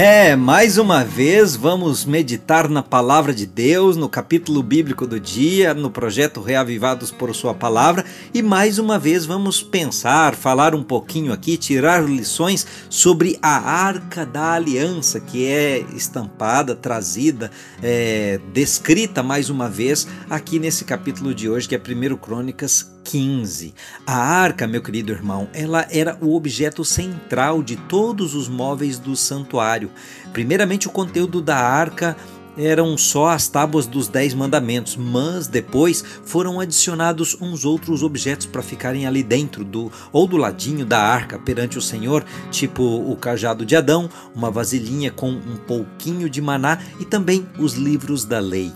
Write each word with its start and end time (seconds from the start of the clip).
É, 0.00 0.36
mais 0.36 0.78
uma 0.78 1.02
vez 1.02 1.56
vamos 1.56 2.04
meditar 2.04 2.68
na 2.68 2.84
palavra 2.84 3.34
de 3.34 3.44
Deus, 3.44 3.96
no 3.96 4.08
capítulo 4.08 4.62
bíblico 4.62 5.08
do 5.08 5.18
dia, 5.18 5.74
no 5.74 5.90
projeto 5.90 6.40
Reavivados 6.40 7.10
por 7.10 7.34
Sua 7.34 7.52
Palavra, 7.52 8.04
e 8.32 8.40
mais 8.40 8.78
uma 8.78 8.96
vez 8.96 9.26
vamos 9.26 9.60
pensar, 9.60 10.36
falar 10.36 10.72
um 10.72 10.84
pouquinho 10.84 11.32
aqui, 11.32 11.56
tirar 11.56 12.08
lições 12.08 12.64
sobre 12.88 13.40
a 13.42 13.58
Arca 13.58 14.24
da 14.24 14.52
Aliança, 14.52 15.18
que 15.18 15.44
é 15.44 15.80
estampada, 15.96 16.76
trazida, 16.76 17.50
é, 17.82 18.38
descrita 18.52 19.20
mais 19.20 19.50
uma 19.50 19.68
vez 19.68 20.06
aqui 20.30 20.60
nesse 20.60 20.84
capítulo 20.84 21.34
de 21.34 21.50
hoje, 21.50 21.68
que 21.68 21.74
é 21.74 21.78
1 21.78 22.16
Crônicas 22.18 22.97
15. 23.08 23.74
A 24.06 24.18
arca, 24.18 24.66
meu 24.66 24.82
querido 24.82 25.12
irmão, 25.12 25.48
ela 25.54 25.86
era 25.90 26.18
o 26.20 26.36
objeto 26.36 26.84
central 26.84 27.62
de 27.62 27.74
todos 27.74 28.34
os 28.34 28.48
móveis 28.48 28.98
do 28.98 29.16
santuário. 29.16 29.90
Primeiramente, 30.30 30.88
o 30.88 30.90
conteúdo 30.90 31.40
da 31.40 31.56
arca 31.56 32.14
eram 32.58 32.98
só 32.98 33.28
as 33.28 33.48
tábuas 33.48 33.86
dos 33.86 34.08
Dez 34.08 34.34
Mandamentos, 34.34 34.94
mas 34.94 35.46
depois 35.46 36.04
foram 36.22 36.60
adicionados 36.60 37.34
uns 37.40 37.64
outros 37.64 38.02
objetos 38.02 38.44
para 38.44 38.60
ficarem 38.60 39.06
ali 39.06 39.22
dentro 39.22 39.64
do 39.64 39.90
ou 40.12 40.26
do 40.26 40.36
ladinho 40.36 40.84
da 40.84 41.00
arca 41.00 41.38
perante 41.38 41.78
o 41.78 41.82
Senhor, 41.82 42.22
tipo 42.50 42.82
o 42.82 43.16
cajado 43.16 43.64
de 43.64 43.74
Adão, 43.74 44.10
uma 44.34 44.50
vasilhinha 44.50 45.10
com 45.10 45.30
um 45.30 45.56
pouquinho 45.56 46.28
de 46.28 46.42
maná 46.42 46.78
e 47.00 47.06
também 47.06 47.48
os 47.58 47.72
livros 47.72 48.26
da 48.26 48.38
lei. 48.38 48.70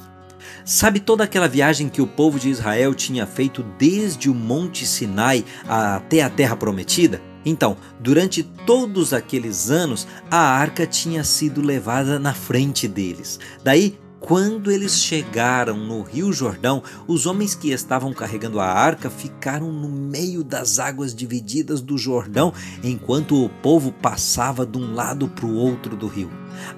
Sabe 0.65 1.01
toda 1.01 1.25
aquela 1.25 1.49
viagem 1.49 1.89
que 1.89 2.03
o 2.03 2.07
povo 2.07 2.39
de 2.39 2.49
Israel 2.49 2.95
tinha 2.95 3.27
feito 3.27 3.63
desde 3.79 4.31
o 4.31 4.35
Monte 4.35 4.87
Sinai 4.87 5.45
até 5.69 6.23
a 6.23 6.31
Terra 6.31 6.57
Prometida? 6.57 7.21
Então, 7.45 7.77
durante 7.99 8.43
todos 8.43 9.13
aqueles 9.13 9.71
anos, 9.71 10.07
a 10.31 10.39
arca 10.39 10.87
tinha 10.87 11.25
sido 11.25 11.61
levada 11.61 12.19
na 12.19 12.33
frente 12.33 12.87
deles. 12.87 13.41
Daí, 13.65 13.99
quando 14.23 14.71
eles 14.71 15.03
chegaram 15.03 15.77
no 15.77 16.01
Rio 16.03 16.33
Jordão, 16.33 16.83
os 17.09 17.27
homens 17.27 17.57
que 17.57 17.71
estavam 17.73 18.15
carregando 18.15 18.61
a 18.61 18.67
arca 18.67 19.11
ficaram 19.11 19.73
no 19.73 19.89
meio 19.89 20.45
das 20.45 20.79
águas 20.79 21.13
divididas 21.13 21.81
do 21.81 21.99
Jordão, 21.99 22.55
enquanto 22.85 23.45
o 23.45 23.49
povo 23.49 23.91
passava 23.91 24.65
de 24.65 24.79
um 24.79 24.95
lado 24.95 25.29
para 25.29 25.45
o 25.45 25.57
outro 25.57 25.97
do 25.97 26.07
rio. 26.07 26.31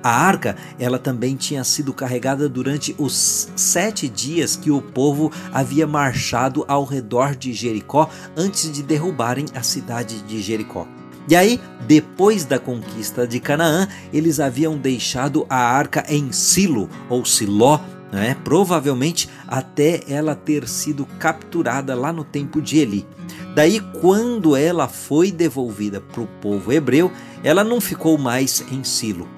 A 0.03 0.11
arca, 0.11 0.57
ela 0.79 0.99
também 0.99 1.37
tinha 1.37 1.63
sido 1.65 1.93
carregada 1.93 2.49
durante 2.49 2.95
os 2.99 3.51
sete 3.55 4.09
dias 4.09 4.57
que 4.57 4.71
o 4.71 4.81
povo 4.81 5.31
havia 5.53 5.87
marchado 5.87 6.65
ao 6.67 6.85
redor 6.85 7.37
de 7.37 7.53
Jericó 7.53 8.09
antes 8.37 8.73
de 8.73 8.83
derrubarem 8.83 9.45
a 9.55 9.63
cidade 9.63 10.23
de 10.23 10.41
Jericó. 10.41 10.89
E 11.29 11.35
aí, 11.35 11.61
depois 11.87 12.45
da 12.45 12.59
conquista 12.59 13.27
de 13.27 13.41
Canaã, 13.41 13.89
eles 14.13 14.41
haviam 14.41 14.77
deixado 14.77 15.47
a 15.49 15.57
arca 15.57 16.05
em 16.09 16.31
Silo 16.33 16.89
ou 17.09 17.25
Siló, 17.25 17.81
né? 18.13 18.37
provavelmente 18.45 19.29
até 19.47 20.03
ela 20.07 20.35
ter 20.35 20.69
sido 20.69 21.07
capturada 21.19 21.95
lá 21.95 22.13
no 22.13 22.25
tempo 22.25 22.61
de 22.61 22.79
Eli. 22.79 23.07
Daí, 23.55 23.81
quando 24.01 24.55
ela 24.55 24.87
foi 24.87 25.31
devolvida 25.31 26.01
para 26.01 26.21
o 26.21 26.27
povo 26.27 26.73
hebreu, 26.73 27.11
ela 27.43 27.65
não 27.65 27.81
ficou 27.81 28.19
mais 28.19 28.65
em 28.71 28.85
Silo. 28.85 29.29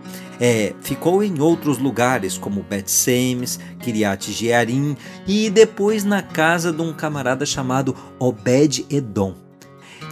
É, 0.40 0.74
ficou 0.82 1.22
em 1.22 1.40
outros 1.40 1.78
lugares 1.78 2.36
como 2.36 2.62
Bet-Semes, 2.62 3.58
Kiriat 3.80 4.30
Jearim 4.32 4.96
e 5.26 5.48
depois 5.48 6.04
na 6.04 6.20
casa 6.20 6.72
de 6.72 6.82
um 6.82 6.92
camarada 6.92 7.46
chamado 7.46 7.96
Obed-Edom. 8.18 9.34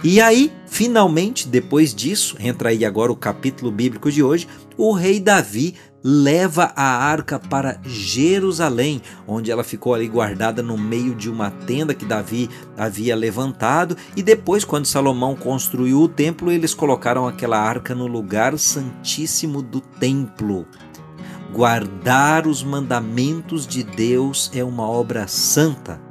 E 0.03 0.21
aí, 0.21 0.51
finalmente, 0.75 1.47
depois 1.47 1.95
disso, 1.95 2.35
entra 2.37 2.67
aí 2.67 2.83
agora 2.83 3.09
o 3.09 3.15
capítulo 3.15 3.71
bíblico 3.71 4.11
de 4.11 4.21
hoje, 4.21 4.45
o 4.75 4.91
rei 4.91 5.21
Davi 5.21 5.75
leva 6.03 6.73
a 6.75 6.83
arca 6.83 7.39
para 7.39 7.79
Jerusalém, 7.85 9.01
onde 9.25 9.49
ela 9.49 9.63
ficou 9.63 9.93
ali 9.93 10.05
guardada 10.05 10.61
no 10.61 10.77
meio 10.77 11.15
de 11.15 11.29
uma 11.29 11.49
tenda 11.49 11.93
que 11.93 12.03
Davi 12.03 12.49
havia 12.77 13.15
levantado, 13.15 13.95
e 14.17 14.21
depois, 14.21 14.65
quando 14.65 14.85
Salomão 14.85 15.33
construiu 15.33 16.01
o 16.01 16.09
templo, 16.09 16.51
eles 16.51 16.73
colocaram 16.73 17.25
aquela 17.25 17.57
arca 17.57 17.95
no 17.95 18.05
lugar 18.05 18.59
santíssimo 18.59 19.61
do 19.61 19.79
templo. 19.79 20.67
Guardar 21.53 22.45
os 22.47 22.61
mandamentos 22.61 23.65
de 23.65 23.81
Deus 23.81 24.51
é 24.53 24.61
uma 24.61 24.85
obra 24.85 25.25
santa. 25.25 26.01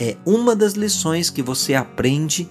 É 0.00 0.16
uma 0.24 0.56
das 0.56 0.72
lições 0.72 1.28
que 1.28 1.42
você 1.42 1.74
aprende 1.74 2.48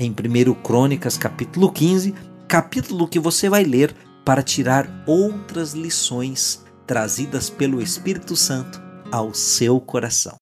em 0.00 0.10
1 0.10 0.54
Crônicas, 0.62 1.18
capítulo 1.18 1.70
15, 1.70 2.14
capítulo 2.48 3.06
que 3.06 3.20
você 3.20 3.50
vai 3.50 3.64
ler 3.64 3.94
para 4.24 4.42
tirar 4.42 5.04
outras 5.06 5.74
lições 5.74 6.64
trazidas 6.86 7.50
pelo 7.50 7.82
Espírito 7.82 8.34
Santo 8.34 8.80
ao 9.12 9.34
seu 9.34 9.78
coração. 9.78 10.38